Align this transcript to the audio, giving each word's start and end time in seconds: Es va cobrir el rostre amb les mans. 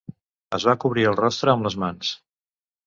Es 0.57 0.65
va 0.69 0.75
cobrir 0.85 1.05
el 1.11 1.19
rostre 1.21 1.55
amb 1.55 1.69
les 1.71 1.81
mans. 1.87 2.15